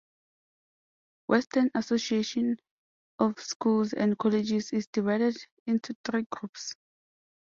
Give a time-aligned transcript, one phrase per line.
[1.27, 2.57] Western Association
[3.19, 6.73] of Schools and Colleges is divided into three groups.